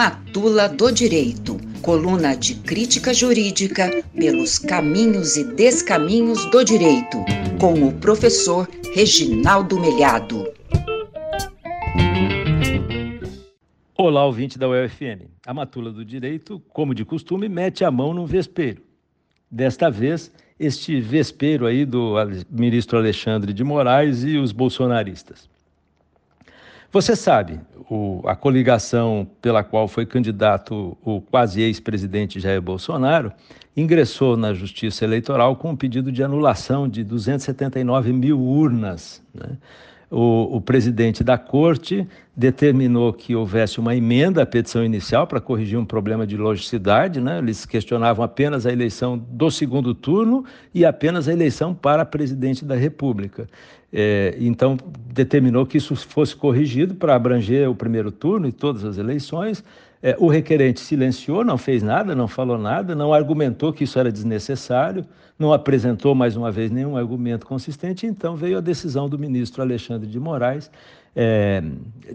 Matula 0.00 0.66
do 0.66 0.90
Direito, 0.90 1.58
coluna 1.82 2.34
de 2.34 2.54
crítica 2.54 3.12
jurídica 3.12 4.02
pelos 4.16 4.58
caminhos 4.58 5.36
e 5.36 5.44
descaminhos 5.44 6.42
do 6.46 6.64
direito, 6.64 7.18
com 7.60 7.86
o 7.86 7.92
professor 7.92 8.66
Reginaldo 8.94 9.78
Melhado. 9.78 10.50
Olá, 13.94 14.24
ouvinte 14.24 14.58
da 14.58 14.66
UFM. 14.70 15.28
A 15.46 15.52
Matula 15.52 15.92
do 15.92 16.02
Direito, 16.02 16.62
como 16.70 16.94
de 16.94 17.04
costume, 17.04 17.46
mete 17.46 17.84
a 17.84 17.90
mão 17.90 18.14
no 18.14 18.26
vespeiro. 18.26 18.80
Desta 19.50 19.90
vez, 19.90 20.32
este 20.58 20.98
vespeiro 20.98 21.66
aí 21.66 21.84
do 21.84 22.14
ministro 22.50 22.96
Alexandre 22.96 23.52
de 23.52 23.62
Moraes 23.62 24.24
e 24.24 24.38
os 24.38 24.50
bolsonaristas. 24.50 25.46
Você 26.92 27.14
sabe, 27.14 27.60
o, 27.88 28.20
a 28.24 28.34
coligação 28.34 29.24
pela 29.40 29.62
qual 29.62 29.86
foi 29.86 30.04
candidato 30.04 30.96
o 31.04 31.20
quase 31.20 31.62
ex-presidente 31.62 32.40
Jair 32.40 32.60
Bolsonaro 32.60 33.32
ingressou 33.76 34.36
na 34.36 34.52
Justiça 34.52 35.04
Eleitoral 35.04 35.54
com 35.54 35.70
um 35.70 35.76
pedido 35.76 36.10
de 36.10 36.22
anulação 36.22 36.88
de 36.88 37.04
279 37.04 38.12
mil 38.12 38.40
urnas. 38.40 39.22
Né? 39.32 39.56
O, 40.10 40.56
o, 40.56 40.60
presidente 40.60 41.22
da 41.22 41.38
corte 41.38 42.04
determinou 42.40 43.12
que 43.12 43.36
houvesse 43.36 43.78
uma 43.78 43.94
emenda 43.94 44.42
à 44.42 44.46
petição 44.46 44.82
inicial 44.82 45.26
para 45.26 45.42
corrigir 45.42 45.78
um 45.78 45.84
problema 45.84 46.26
de 46.26 46.38
logicidade. 46.38 47.20
Né? 47.20 47.36
Eles 47.36 47.66
questionavam 47.66 48.24
apenas 48.24 48.64
a 48.64 48.72
eleição 48.72 49.18
do 49.18 49.50
segundo 49.50 49.94
turno 49.94 50.42
e 50.74 50.86
apenas 50.86 51.28
a 51.28 51.32
eleição 51.34 51.74
para 51.74 52.02
presidente 52.02 52.64
da 52.64 52.74
República. 52.74 53.46
É, 53.92 54.38
então, 54.40 54.78
determinou 55.12 55.66
que 55.66 55.76
isso 55.76 55.94
fosse 55.94 56.34
corrigido 56.34 56.94
para 56.94 57.14
abranger 57.14 57.68
o 57.68 57.74
primeiro 57.74 58.10
turno 58.10 58.48
e 58.48 58.52
todas 58.52 58.86
as 58.86 58.96
eleições. 58.96 59.62
É, 60.02 60.16
o 60.18 60.26
requerente 60.26 60.80
silenciou, 60.80 61.44
não 61.44 61.58
fez 61.58 61.82
nada, 61.82 62.14
não 62.14 62.26
falou 62.26 62.56
nada, 62.56 62.94
não 62.94 63.12
argumentou 63.12 63.70
que 63.70 63.84
isso 63.84 63.98
era 63.98 64.10
desnecessário, 64.10 65.04
não 65.38 65.52
apresentou 65.52 66.14
mais 66.14 66.36
uma 66.36 66.50
vez 66.50 66.70
nenhum 66.70 66.96
argumento 66.96 67.44
consistente. 67.44 68.06
Então, 68.06 68.34
veio 68.34 68.56
a 68.56 68.62
decisão 68.62 69.10
do 69.10 69.18
ministro 69.18 69.60
Alexandre 69.60 70.08
de 70.08 70.18
Moraes, 70.18 70.70
é, 71.14 71.62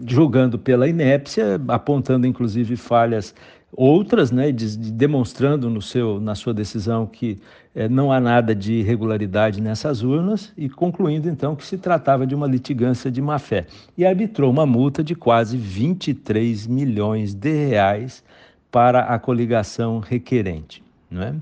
julgando 0.06 0.58
pela 0.58 0.88
inépcia, 0.88 1.60
apontando 1.68 2.26
inclusive 2.26 2.76
falhas 2.76 3.34
outras, 3.76 4.30
né, 4.30 4.50
de, 4.50 4.76
de 4.76 4.92
demonstrando 4.92 5.68
no 5.68 5.82
seu, 5.82 6.20
na 6.20 6.34
sua 6.34 6.54
decisão 6.54 7.06
que 7.06 7.38
é, 7.74 7.88
não 7.88 8.10
há 8.10 8.18
nada 8.18 8.54
de 8.54 8.74
irregularidade 8.74 9.60
nessas 9.60 10.02
urnas 10.02 10.52
e 10.56 10.68
concluindo 10.68 11.28
então 11.28 11.54
que 11.54 11.64
se 11.64 11.76
tratava 11.76 12.26
de 12.26 12.34
uma 12.34 12.46
litigância 12.46 13.10
de 13.10 13.20
má-fé 13.20 13.66
e 13.98 14.06
arbitrou 14.06 14.50
uma 14.50 14.64
multa 14.64 15.04
de 15.04 15.14
quase 15.14 15.56
23 15.56 16.66
milhões 16.66 17.34
de 17.34 17.52
reais 17.52 18.24
para 18.70 19.00
a 19.00 19.18
coligação 19.18 19.98
requerente, 19.98 20.82
não 21.10 21.22
é? 21.22 21.34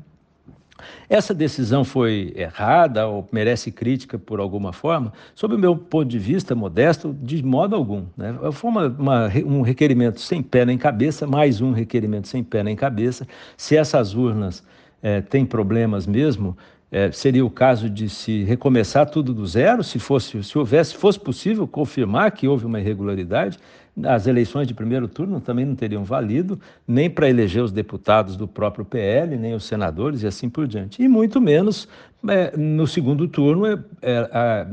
Essa 1.09 1.35
decisão 1.35 1.85
foi 1.85 2.33
errada 2.37 3.07
ou 3.07 3.27
merece 3.33 3.71
crítica 3.71 4.19
por 4.19 4.41
alguma 4.41 4.73
forma? 4.73 5.13
Sob 5.35 5.55
o 5.55 5.59
meu 5.59 5.77
ponto 5.77 6.09
de 6.09 6.19
vista 6.19 6.55
modesto, 6.55 7.17
de 7.23 7.43
modo 7.43 7.77
algum. 7.77 8.05
Né? 8.17 8.35
Foi 8.53 8.71
uma, 8.71 8.87
uma, 8.87 9.33
um 9.45 9.63
requerimento 9.63 10.21
sem 10.21 10.43
pé 10.43 10.65
nem 10.65 10.79
cabeça, 10.79 11.27
mais 11.27 11.61
um 11.61 11.73
requerimento 11.73 12.29
sem 12.29 12.43
pé 12.43 12.63
nem 12.63 12.77
cabeça. 12.77 13.27
Se 13.57 13.77
essas 13.77 14.15
urnas 14.15 14.63
é, 15.03 15.21
têm 15.21 15.45
problemas 15.45 16.07
mesmo, 16.07 16.57
é, 16.95 17.11
seria 17.11 17.45
o 17.45 17.51
caso 17.51 17.91
de 17.91 18.09
se 18.09 18.45
recomeçar 18.45 19.11
tudo 19.11 19.35
do 19.35 19.45
zero, 19.45 19.83
se 19.83 19.99
fosse, 19.99 20.41
se 20.45 20.57
houvesse, 20.57 20.95
fosse 20.95 21.19
possível 21.19 21.67
confirmar 21.67 22.31
que 22.31 22.47
houve 22.47 22.65
uma 22.65 22.79
irregularidade, 22.79 23.59
as 24.05 24.29
eleições 24.29 24.69
de 24.69 24.75
primeiro 24.75 25.09
turno 25.09 25.41
também 25.41 25.65
não 25.65 25.75
teriam 25.75 26.05
valido, 26.05 26.59
nem 26.87 27.11
para 27.11 27.29
eleger 27.29 27.65
os 27.65 27.73
deputados 27.73 28.37
do 28.37 28.47
próprio 28.47 28.85
PL, 28.85 29.37
nem 29.37 29.55
os 29.55 29.65
senadores 29.65 30.23
e 30.23 30.29
assim 30.29 30.49
por 30.49 30.69
diante. 30.69 31.03
E 31.03 31.09
muito 31.09 31.41
menos 31.41 31.89
é, 32.29 32.57
no 32.57 32.87
segundo 32.87 33.27
turno 33.27 33.67
é, 33.67 33.77
é, 34.01 34.67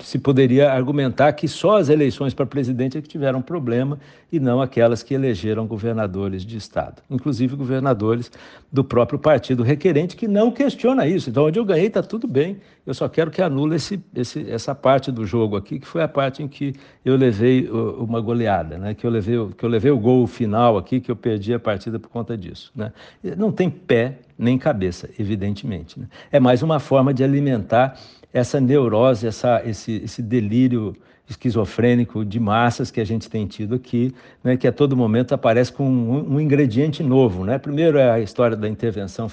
se 0.00 0.18
poderia 0.18 0.72
argumentar 0.72 1.32
que 1.32 1.48
só 1.48 1.78
as 1.78 1.88
eleições 1.88 2.34
para 2.34 2.46
presidente 2.46 2.98
é 2.98 3.02
que 3.02 3.08
tiveram 3.08 3.40
problema 3.42 3.98
e 4.30 4.40
não 4.40 4.60
aquelas 4.60 5.02
que 5.02 5.14
elegeram 5.14 5.66
governadores 5.66 6.44
de 6.44 6.56
estado, 6.56 7.02
inclusive 7.08 7.54
governadores 7.56 8.30
do 8.72 8.82
próprio 8.82 9.18
partido 9.18 9.62
requerente 9.62 10.16
que 10.16 10.26
não 10.26 10.50
questiona 10.50 11.06
isso. 11.06 11.30
Então, 11.30 11.44
onde 11.44 11.58
eu 11.58 11.64
ganhei 11.64 11.86
está 11.86 12.02
tudo 12.02 12.26
bem. 12.26 12.58
Eu 12.86 12.94
só 12.94 13.08
quero 13.08 13.30
que 13.30 13.42
anule 13.42 13.76
esse, 13.76 14.00
esse, 14.14 14.48
essa 14.50 14.74
parte 14.74 15.10
do 15.10 15.26
jogo 15.26 15.56
aqui, 15.56 15.80
que 15.80 15.86
foi 15.86 16.02
a 16.02 16.08
parte 16.08 16.42
em 16.42 16.48
que 16.48 16.74
eu 17.04 17.16
levei 17.16 17.68
uma 17.68 18.20
goleada, 18.20 18.78
né? 18.78 18.94
que, 18.94 19.06
eu 19.06 19.10
levei, 19.10 19.36
que 19.56 19.64
eu 19.64 19.68
levei 19.68 19.90
o 19.90 19.98
gol 19.98 20.26
final 20.26 20.76
aqui, 20.76 21.00
que 21.00 21.10
eu 21.10 21.16
perdi 21.16 21.52
a 21.54 21.58
partida 21.58 21.98
por 21.98 22.08
conta 22.08 22.36
disso. 22.36 22.70
Né? 22.74 22.92
Não 23.36 23.50
tem 23.50 23.70
pé 23.70 24.18
nem 24.38 24.58
cabeça, 24.58 25.08
evidentemente. 25.18 25.98
Né? 25.98 26.06
É 26.30 26.38
mais 26.38 26.62
uma 26.62 26.78
forma 26.78 27.12
de 27.12 27.24
alimentar 27.24 27.98
essa 28.36 28.60
neurose, 28.60 29.26
essa, 29.26 29.62
esse, 29.64 30.02
esse 30.04 30.20
delírio 30.20 30.94
esquizofrênico 31.28 32.24
de 32.24 32.38
massas 32.38 32.90
que 32.90 33.00
a 33.00 33.04
gente 33.04 33.28
tem 33.28 33.46
tido 33.46 33.74
aqui, 33.74 34.14
né, 34.44 34.56
que 34.56 34.66
a 34.66 34.72
todo 34.72 34.96
momento 34.96 35.34
aparece 35.34 35.72
com 35.72 35.84
um, 35.88 36.34
um, 36.34 36.40
ingrediente 36.40 37.02
novo. 37.02 37.44
Né? 37.44 37.58
Primeiro 37.58 37.98
é 37.98 38.10
a 38.10 38.20
história 38.20 38.56
da 38.56 38.68
intervenção, 38.68 39.28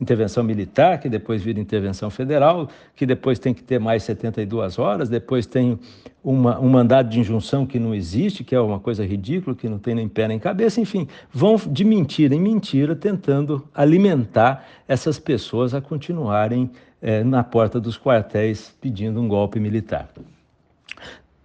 intervenção 0.00 0.44
militar, 0.44 1.00
que 1.00 1.08
depois 1.08 1.42
vira 1.42 1.58
intervenção 1.58 2.10
federal, 2.10 2.68
que 2.94 3.06
depois 3.06 3.38
tem 3.38 3.54
que 3.54 3.62
ter 3.62 3.80
mais 3.80 4.02
72 4.02 4.78
horas, 4.78 5.08
depois 5.08 5.46
tem 5.46 5.78
uma, 6.22 6.60
um 6.60 6.68
mandado 6.68 7.08
de 7.08 7.20
injunção 7.20 7.64
que 7.64 7.78
não 7.78 7.94
existe, 7.94 8.44
que 8.44 8.54
é 8.54 8.60
uma 8.60 8.80
coisa 8.80 9.04
ridícula, 9.04 9.56
que 9.56 9.68
não 9.68 9.78
tem 9.78 9.94
nem 9.94 10.08
pé 10.08 10.28
nem 10.28 10.38
cabeça, 10.38 10.80
enfim, 10.80 11.08
vão 11.32 11.56
de 11.56 11.84
mentira 11.84 12.34
em 12.34 12.40
mentira 12.40 12.94
tentando 12.94 13.66
alimentar 13.74 14.66
essas 14.86 15.18
pessoas 15.18 15.72
a 15.72 15.80
continuarem 15.80 16.70
é, 17.00 17.22
na 17.22 17.44
porta 17.44 17.80
dos 17.80 17.96
quartéis 17.96 18.74
pedindo 18.80 19.20
um 19.20 19.28
golpe 19.28 19.60
militar. 19.60 20.08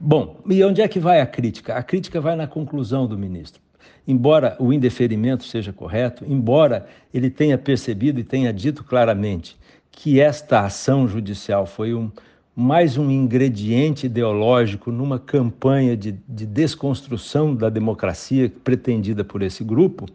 Bom, 0.03 0.41
e 0.50 0.63
onde 0.63 0.81
é 0.81 0.88
que 0.88 1.00
vai 1.00 1.22
a 1.22 1.28
crítica? 1.28 1.75
A 1.75 1.84
crítica 1.84 2.19
vai 2.19 2.35
na 2.35 2.47
conclusão 2.47 3.06
do 3.06 3.16
ministro. 3.16 3.62
Embora 4.07 4.56
o 4.59 4.73
indeferimento 4.73 5.44
seja 5.44 5.72
correto, 5.72 6.25
embora 6.28 6.88
ele 7.13 7.29
tenha 7.29 7.56
percebido 7.56 8.19
e 8.19 8.23
tenha 8.23 8.51
dito 8.51 8.84
claramente 8.84 9.56
que 9.91 10.19
esta 10.19 10.62
ação 10.62 11.07
judicial 11.07 11.67
foi 11.67 11.94
um, 11.94 12.09
mais 12.56 12.97
um 12.97 13.12
ingrediente 13.12 14.07
ideológico 14.07 14.91
numa 14.91 15.19
campanha 15.19 15.95
de, 15.95 16.13
de 16.28 16.47
desconstrução 16.47 17.53
da 17.53 17.69
democracia 17.69 18.51
pretendida 18.63 19.23
por 19.23 19.44
esse 19.44 19.63
grupo, 19.63 20.07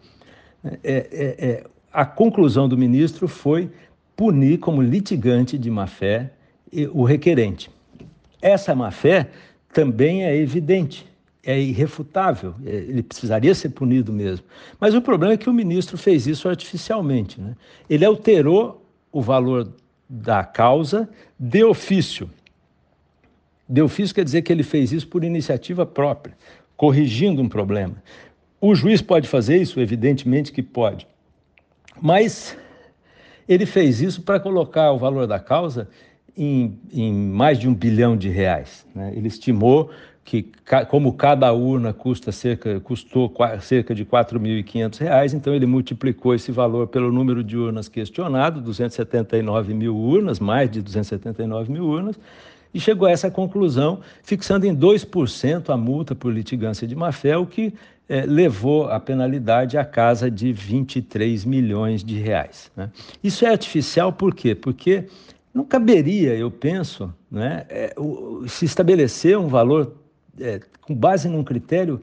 é, 0.64 0.74
é, 0.82 1.06
é, 1.12 1.64
a 1.92 2.04
conclusão 2.04 2.68
do 2.68 2.76
ministro 2.76 3.28
foi 3.28 3.70
punir 4.16 4.58
como 4.58 4.82
litigante 4.82 5.56
de 5.56 5.70
má-fé 5.70 6.32
o 6.92 7.04
requerente. 7.04 7.70
Essa 8.42 8.74
má-fé 8.74 9.30
também 9.76 10.24
é 10.24 10.34
evidente, 10.34 11.06
é 11.44 11.60
irrefutável, 11.60 12.54
é, 12.64 12.70
ele 12.70 13.02
precisaria 13.02 13.54
ser 13.54 13.68
punido 13.68 14.10
mesmo. 14.10 14.46
Mas 14.80 14.94
o 14.94 15.02
problema 15.02 15.34
é 15.34 15.36
que 15.36 15.50
o 15.50 15.52
ministro 15.52 15.98
fez 15.98 16.26
isso 16.26 16.48
artificialmente. 16.48 17.38
Né? 17.38 17.54
Ele 17.90 18.02
alterou 18.02 18.82
o 19.12 19.20
valor 19.20 19.70
da 20.08 20.42
causa 20.42 21.06
de 21.38 21.62
ofício. 21.62 22.30
De 23.68 23.82
ofício 23.82 24.14
quer 24.14 24.24
dizer 24.24 24.40
que 24.40 24.50
ele 24.50 24.62
fez 24.62 24.92
isso 24.92 25.06
por 25.08 25.22
iniciativa 25.22 25.84
própria, 25.84 26.34
corrigindo 26.74 27.42
um 27.42 27.48
problema. 27.48 28.02
O 28.58 28.74
juiz 28.74 29.02
pode 29.02 29.28
fazer 29.28 29.58
isso? 29.58 29.78
Evidentemente 29.78 30.52
que 30.52 30.62
pode. 30.62 31.06
Mas 32.00 32.56
ele 33.46 33.66
fez 33.66 34.00
isso 34.00 34.22
para 34.22 34.40
colocar 34.40 34.90
o 34.92 34.98
valor 34.98 35.26
da 35.26 35.38
causa 35.38 35.86
em, 36.36 36.78
em 36.92 37.12
mais 37.12 37.58
de 37.58 37.68
um 37.68 37.74
bilhão 37.74 38.16
de 38.16 38.28
reais. 38.28 38.86
Né? 38.94 39.12
Ele 39.16 39.28
estimou 39.28 39.90
que, 40.26 40.50
como 40.88 41.12
cada 41.12 41.52
urna 41.52 41.92
custa 41.92 42.32
cerca, 42.32 42.80
custou 42.80 43.32
cerca 43.60 43.94
de 43.94 44.02
R$ 44.02 44.08
4.500, 44.10 45.32
então 45.32 45.54
ele 45.54 45.66
multiplicou 45.66 46.34
esse 46.34 46.50
valor 46.50 46.88
pelo 46.88 47.12
número 47.12 47.44
de 47.44 47.56
urnas 47.56 47.88
questionado, 47.88 48.60
279 48.60 49.72
mil 49.72 49.96
urnas, 49.96 50.40
mais 50.40 50.68
de 50.68 50.82
279 50.82 51.70
mil 51.70 51.84
urnas, 51.84 52.18
e 52.74 52.80
chegou 52.80 53.06
a 53.06 53.12
essa 53.12 53.30
conclusão, 53.30 54.00
fixando 54.22 54.66
em 54.66 54.76
2% 54.76 55.70
a 55.70 55.76
multa 55.76 56.14
por 56.14 56.32
litigância 56.32 56.88
de 56.88 56.96
má-fé, 56.96 57.38
o 57.38 57.46
que 57.46 57.72
é, 58.08 58.26
levou 58.26 58.88
a 58.88 58.98
penalidade 58.98 59.78
à 59.78 59.84
casa 59.84 60.28
de 60.28 60.52
23 60.52 61.44
milhões 61.44 62.04
de 62.04 62.18
reais. 62.18 62.70
Né? 62.76 62.90
Isso 63.22 63.46
é 63.46 63.50
artificial 63.50 64.12
por 64.12 64.34
quê? 64.34 64.54
Porque 64.54 65.04
não 65.56 65.64
caberia, 65.64 66.36
eu 66.36 66.50
penso, 66.50 67.12
né, 67.30 67.64
é, 67.70 67.94
o, 67.96 68.46
se 68.46 68.66
estabelecer 68.66 69.38
um 69.38 69.48
valor 69.48 69.94
é, 70.38 70.60
com 70.82 70.94
base 70.94 71.30
num 71.30 71.42
critério 71.42 71.98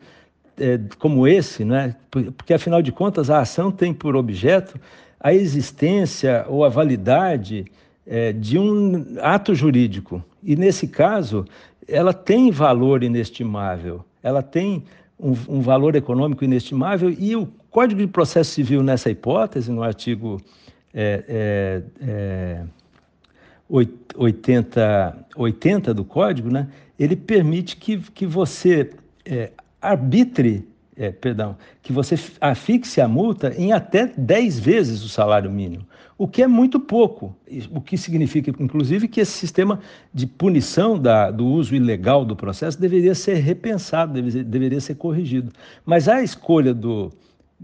é, 0.57 0.79
como 0.97 1.27
esse, 1.27 1.63
né, 1.63 1.95
porque 2.09 2.51
afinal 2.51 2.81
de 2.81 2.91
contas 2.91 3.29
a 3.29 3.41
ação 3.41 3.71
tem 3.71 3.93
por 3.93 4.15
objeto 4.15 4.79
a 5.19 5.35
existência 5.35 6.45
ou 6.49 6.65
a 6.65 6.69
validade 6.69 7.65
é, 8.07 8.33
de 8.33 8.57
um 8.57 9.05
ato 9.21 9.53
jurídico. 9.53 10.23
E 10.41 10.55
nesse 10.55 10.87
caso, 10.87 11.45
ela 11.87 12.11
tem 12.11 12.49
valor 12.49 13.03
inestimável, 13.03 14.03
ela 14.23 14.41
tem 14.41 14.83
um, 15.19 15.35
um 15.47 15.61
valor 15.61 15.95
econômico 15.95 16.43
inestimável 16.43 17.11
e 17.11 17.35
o 17.35 17.47
Código 17.69 18.01
de 18.01 18.07
Processo 18.07 18.49
Civil, 18.49 18.81
nessa 18.81 19.11
hipótese, 19.11 19.71
no 19.71 19.83
artigo 19.83 20.41
é, 20.91 21.23
é, 21.27 21.83
é, 22.01 22.63
80, 24.15 25.25
80 25.35 25.93
do 25.93 26.05
Código, 26.05 26.49
né, 26.49 26.67
ele 26.99 27.15
permite 27.15 27.75
que, 27.75 27.97
que 27.97 28.25
você 28.25 28.91
é, 29.25 29.51
arbitre, 29.81 30.67
é, 30.95 31.11
perdão, 31.11 31.57
que 31.81 31.91
você 31.91 32.15
afixe 32.39 33.01
a 33.01 33.07
multa 33.07 33.51
em 33.57 33.71
até 33.71 34.11
10 34.15 34.59
vezes 34.59 35.03
o 35.03 35.09
salário 35.09 35.49
mínimo, 35.49 35.85
o 36.15 36.27
que 36.27 36.43
é 36.43 36.47
muito 36.47 36.79
pouco, 36.79 37.35
o 37.71 37.81
que 37.81 37.97
significa, 37.97 38.51
inclusive, 38.59 39.07
que 39.07 39.19
esse 39.19 39.31
sistema 39.31 39.79
de 40.13 40.27
punição 40.27 40.99
da, 40.99 41.31
do 41.31 41.47
uso 41.47 41.75
ilegal 41.75 42.23
do 42.23 42.35
processo 42.35 42.79
deveria 42.79 43.15
ser 43.15 43.35
repensado, 43.37 44.13
deveria, 44.13 44.43
deveria 44.43 44.79
ser 44.79 44.95
corrigido. 44.95 45.51
Mas 45.83 46.07
a 46.07 46.21
escolha 46.21 46.73
do, 46.75 47.11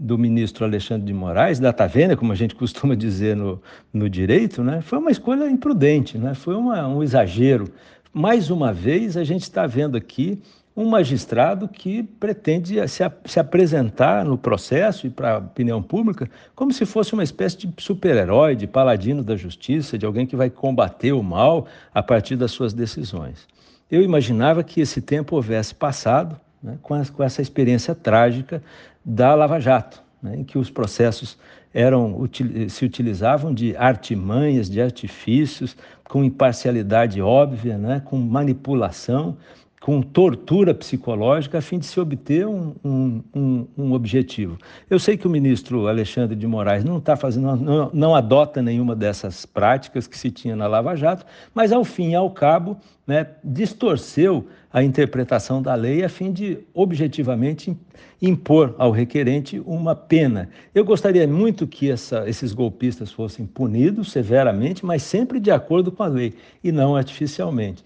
do 0.00 0.16
ministro 0.16 0.64
Alexandre 0.64 1.06
de 1.06 1.12
Moraes, 1.12 1.60
da 1.60 1.74
Tavena, 1.74 2.16
como 2.16 2.32
a 2.32 2.34
gente 2.34 2.54
costuma 2.56 2.94
dizer 2.94 3.36
no, 3.36 3.60
no 3.92 4.08
direito, 4.08 4.64
né, 4.64 4.80
foi 4.80 4.98
uma 4.98 5.10
escolha 5.10 5.48
imprudente, 5.48 6.16
né, 6.16 6.32
foi 6.32 6.54
uma, 6.54 6.88
um 6.88 7.02
exagero. 7.02 7.68
Mais 8.10 8.50
uma 8.50 8.72
vez, 8.72 9.16
a 9.16 9.22
gente 9.22 9.42
está 9.42 9.66
vendo 9.66 9.98
aqui 9.98 10.40
um 10.74 10.88
magistrado 10.88 11.68
que 11.68 12.02
pretende 12.02 12.76
se, 12.88 13.02
se 13.26 13.38
apresentar 13.38 14.24
no 14.24 14.38
processo 14.38 15.06
e 15.06 15.10
para 15.10 15.34
a 15.34 15.38
opinião 15.38 15.82
pública 15.82 16.30
como 16.54 16.72
se 16.72 16.86
fosse 16.86 17.12
uma 17.12 17.22
espécie 17.22 17.58
de 17.58 17.72
super-herói, 17.76 18.56
de 18.56 18.66
paladino 18.66 19.22
da 19.22 19.36
justiça, 19.36 19.98
de 19.98 20.06
alguém 20.06 20.26
que 20.26 20.34
vai 20.34 20.48
combater 20.48 21.12
o 21.12 21.22
mal 21.22 21.66
a 21.92 22.02
partir 22.02 22.36
das 22.36 22.52
suas 22.52 22.72
decisões. 22.72 23.46
Eu 23.90 24.00
imaginava 24.02 24.64
que 24.64 24.80
esse 24.80 25.02
tempo 25.02 25.36
houvesse 25.36 25.74
passado 25.74 26.40
né, 26.62 26.78
com, 26.82 26.94
a, 26.94 27.04
com 27.04 27.22
essa 27.22 27.42
experiência 27.42 27.94
trágica 27.94 28.62
da 29.04 29.34
Lava 29.34 29.60
Jato, 29.60 30.02
né, 30.22 30.36
em 30.36 30.44
que 30.44 30.58
os 30.58 30.70
processos 30.70 31.38
eram, 31.72 32.28
se 32.68 32.84
utilizavam 32.84 33.54
de 33.54 33.76
artimanhas, 33.76 34.68
de 34.68 34.80
artifícios, 34.80 35.76
com 36.04 36.24
imparcialidade 36.24 37.22
óbvia, 37.22 37.78
né, 37.78 38.02
com 38.04 38.18
manipulação, 38.18 39.36
com 39.80 40.02
tortura 40.02 40.74
psicológica, 40.74 41.56
a 41.56 41.62
fim 41.62 41.78
de 41.78 41.86
se 41.86 41.98
obter 41.98 42.46
um, 42.46 42.74
um, 42.84 43.22
um, 43.34 43.66
um 43.78 43.92
objetivo. 43.94 44.58
Eu 44.90 44.98
sei 44.98 45.16
que 45.16 45.26
o 45.26 45.30
ministro 45.30 45.88
Alexandre 45.88 46.36
de 46.36 46.46
Moraes 46.46 46.84
não 46.84 46.98
está 46.98 47.16
fazendo, 47.16 47.56
não, 47.56 47.90
não, 47.90 48.14
adota 48.14 48.60
nenhuma 48.60 48.94
dessas 48.94 49.46
práticas 49.46 50.06
que 50.06 50.18
se 50.18 50.30
tinha 50.30 50.54
na 50.54 50.66
Lava 50.66 50.94
Jato, 50.94 51.24
mas 51.54 51.72
ao 51.72 51.82
fim 51.82 52.10
e 52.10 52.14
ao 52.14 52.30
cabo, 52.30 52.76
né, 53.06 53.26
distorceu 53.42 54.46
a 54.70 54.82
interpretação 54.82 55.62
da 55.62 55.74
lei 55.74 56.04
a 56.04 56.10
fim 56.10 56.30
de 56.30 56.58
objetivamente 56.74 57.74
impor 58.20 58.74
ao 58.76 58.90
requerente 58.90 59.60
uma 59.64 59.96
pena. 59.96 60.50
Eu 60.74 60.84
gostaria 60.84 61.26
muito 61.26 61.66
que 61.66 61.90
essa, 61.90 62.28
esses 62.28 62.52
golpistas 62.52 63.10
fossem 63.10 63.46
punidos 63.46 64.12
severamente, 64.12 64.84
mas 64.84 65.02
sempre 65.02 65.40
de 65.40 65.50
acordo 65.50 65.90
com 65.90 66.02
a 66.02 66.06
lei 66.06 66.34
e 66.62 66.70
não 66.70 66.94
artificialmente. 66.94 67.82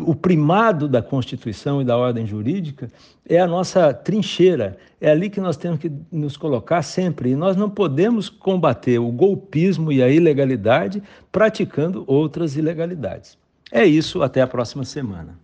O 0.00 0.14
primado 0.14 0.88
da 0.88 1.02
Constituição 1.02 1.82
e 1.82 1.84
da 1.84 1.96
ordem 1.96 2.26
jurídica 2.26 2.90
é 3.28 3.38
a 3.38 3.46
nossa 3.46 3.92
trincheira, 3.92 4.78
é 5.00 5.10
ali 5.10 5.28
que 5.28 5.40
nós 5.40 5.56
temos 5.56 5.78
que 5.78 5.92
nos 6.10 6.36
colocar 6.36 6.82
sempre. 6.82 7.30
E 7.30 7.36
nós 7.36 7.56
não 7.56 7.68
podemos 7.68 8.28
combater 8.28 8.98
o 8.98 9.12
golpismo 9.12 9.92
e 9.92 10.02
a 10.02 10.08
ilegalidade 10.08 11.02
praticando 11.30 12.04
outras 12.06 12.56
ilegalidades. 12.56 13.36
É 13.70 13.84
isso, 13.84 14.22
até 14.22 14.40
a 14.40 14.46
próxima 14.46 14.84
semana. 14.84 15.38